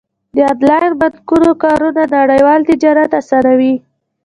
د 0.35 0.37
انلاین 0.53 0.93
بانکونو 1.01 1.51
کارونه 1.63 2.03
نړیوال 2.17 2.59
تجارت 2.69 3.11
اسانوي. 3.21 3.75